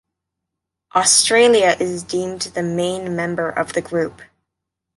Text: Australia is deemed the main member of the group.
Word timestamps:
Australia 0.95 1.75
is 1.79 2.01
deemed 2.01 2.41
the 2.41 2.63
main 2.63 3.15
member 3.15 3.47
of 3.51 3.73
the 3.73 3.81
group. 3.83 4.23